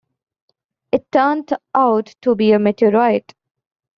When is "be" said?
2.33-2.53